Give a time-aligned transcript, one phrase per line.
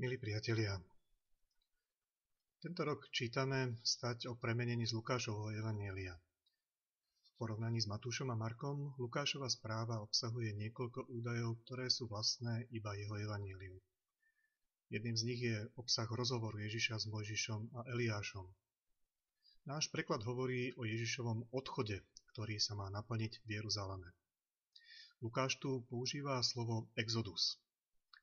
[0.00, 0.80] Milí priatelia,
[2.56, 6.16] tento rok čítame stať o premenení z Lukášovho Evanielia.
[7.20, 12.96] V porovnaní s Matúšom a Markom Lukášova správa obsahuje niekoľko údajov, ktoré sú vlastné iba
[12.96, 13.76] jeho Evanieliu.
[14.88, 18.48] Jedným z nich je obsah rozhovoru Ježiša s Mojžišom a Eliášom.
[19.68, 22.00] Náš preklad hovorí o Ježišovom odchode,
[22.32, 24.08] ktorý sa má naplniť v Jeruzaleme.
[25.20, 27.60] Lukáš tu používa slovo exodus,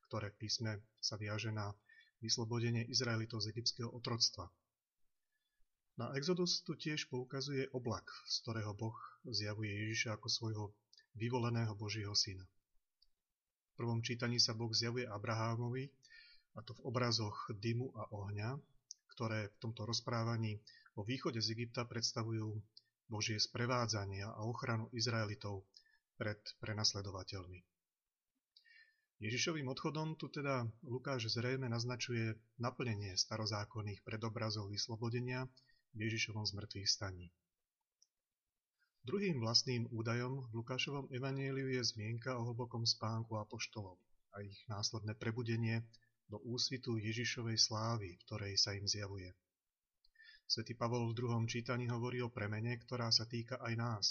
[0.08, 0.72] ktoré v písme
[1.04, 1.76] sa viaže na
[2.24, 4.50] vyslobodenie Izraelitov z egyptského otroctva.
[5.98, 10.66] Na Exodus tu tiež poukazuje oblak, z ktorého Boh zjavuje Ježiša ako svojho
[11.18, 12.46] vyvoleného Božieho syna.
[13.74, 15.90] V prvom čítaní sa Boh zjavuje Abrahámovi,
[16.58, 18.58] a to v obrazoch dymu a ohňa,
[19.14, 20.58] ktoré v tomto rozprávaní
[20.98, 22.58] o východe z Egypta predstavujú
[23.10, 25.66] Božie sprevádzanie a ochranu Izraelitov
[26.18, 27.77] pred prenasledovateľmi.
[29.18, 35.50] Ježišovým odchodom tu teda Lukáš zrejme naznačuje naplnenie starozákonných predobrazov vyslobodenia
[35.98, 37.34] v Ježišovom zmrtvých staní.
[39.02, 43.98] Druhým vlastným údajom v Lukášovom evanieliu je zmienka o hlbokom spánku apoštolov
[44.38, 45.82] a ich následné prebudenie
[46.30, 49.34] do úsvitu Ježišovej slávy, v ktorej sa im zjavuje.
[50.46, 54.06] Svetý Pavol v druhom čítaní hovorí o premene, ktorá sa týka aj nás.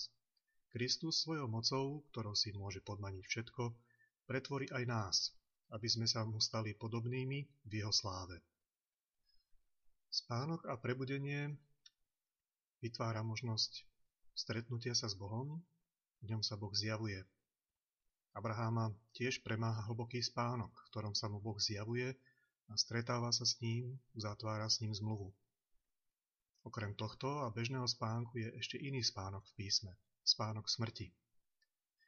[0.75, 3.63] Kristus svojou mocou, ktorou si môže podmaniť všetko,
[4.27, 5.17] pretvorí aj nás,
[5.71, 8.43] aby sme sa mu stali podobnými v jeho sláve.
[10.11, 11.55] Spánok a prebudenie
[12.83, 13.87] vytvára možnosť
[14.35, 15.63] stretnutia sa s Bohom,
[16.23, 17.23] v ňom sa Boh zjavuje.
[18.37, 22.13] Abraháma tiež premáha hlboký spánok, v ktorom sa mu Boh zjavuje
[22.69, 25.33] a stretáva sa s ním, uzatvára s ním zmluvu.
[26.67, 29.93] Okrem tohto a bežného spánku je ešte iný spánok v písme,
[30.27, 31.15] spánok smrti.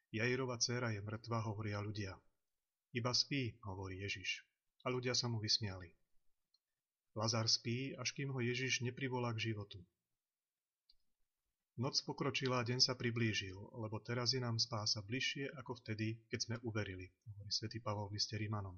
[0.08, 2.16] Jairova dcéra je mŕtva, hovoria ľudia.
[2.96, 4.40] Iba spí, hovorí Ježiš.
[4.82, 5.92] A ľudia sa mu vysmiali.
[7.12, 9.84] Lazar spí, až kým ho Ježiš neprivolá k životu.
[11.78, 16.38] Noc pokročila a deň sa priblížil, lebo teraz je nám spása bližšie ako vtedy, keď
[16.40, 18.74] sme uverili, hovorí svätý Pavol v liste Rímanom.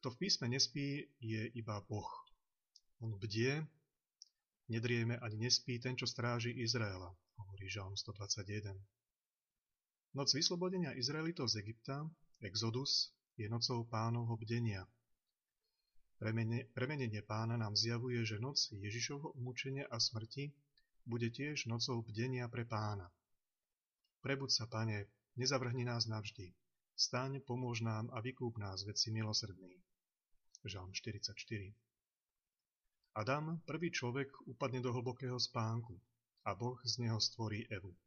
[0.00, 2.08] Kto v písme nespí, je iba Boh.
[3.02, 3.60] On bdie,
[4.70, 9.03] nedrieme ani nespí ten, čo stráži Izraela, hovorí Žalm 121.
[10.14, 12.06] Noc vyslobodenia Izraelitov z Egypta,
[12.38, 14.86] Exodus, je nocou pánovho bdenia.
[16.22, 20.54] Premene, premenenie pána nám zjavuje, že noc Ježišovho umúčenia a smrti
[21.02, 23.10] bude tiež nocou bdenia pre pána.
[24.22, 26.54] Prebud sa, pane, nezavrhni nás navždy.
[26.94, 29.82] Staň, pomôž nám a vykúp nás, veci milosrdný.
[30.62, 31.34] Žalm 44
[33.18, 35.98] Adam, prvý človek, upadne do hlbokého spánku
[36.46, 37.98] a Boh z neho stvorí Evu.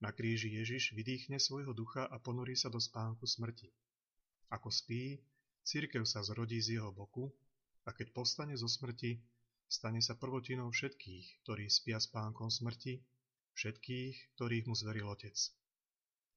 [0.00, 3.68] Na kríži Ježiš vydýchne svojho ducha a ponorí sa do spánku smrti.
[4.48, 5.20] Ako spí,
[5.60, 7.28] církev sa zrodí z jeho boku
[7.84, 9.20] a keď povstane zo smrti,
[9.68, 13.04] stane sa prvotinou všetkých, ktorí spia spánkom smrti,
[13.52, 15.36] všetkých, ktorých mu zveril Otec.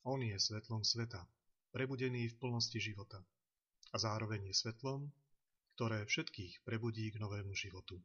[0.03, 1.23] On je svetlom sveta,
[1.71, 3.23] prebudený v plnosti života
[3.93, 5.07] a zároveň je svetlom,
[5.79, 8.03] ktoré všetkých prebudí k novému životu.